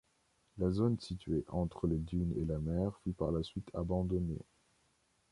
La 0.57 0.71
zone 0.71 0.97
située 0.99 1.45
entre 1.49 1.85
les 1.85 1.99
dunes 1.99 2.33
et 2.35 2.43
la 2.45 2.57
mer 2.57 2.97
fut 3.03 3.13
par 3.13 3.31
la 3.31 3.43
suite 3.43 3.69
abandonnée. 3.75 4.41